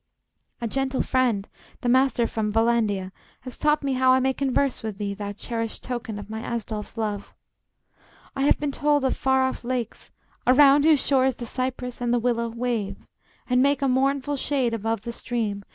[0.63, 1.47] ]A gentle friend
[1.81, 3.11] the Master from Vallandia
[3.41, 6.97] Has taught me how I may converse with thee, Thou cherished token of my Asdolf's
[6.97, 7.35] love!
[8.35, 10.09] I have been told of far off lakes,
[10.47, 12.97] around Whose shores the cypress and the willow wave,
[13.47, 15.63] And make a mournful shade above the stream.